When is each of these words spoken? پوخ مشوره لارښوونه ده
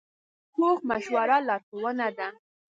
پوخ 0.53 0.77
مشوره 0.89 1.37
لارښوونه 1.47 2.07
ده 2.17 2.27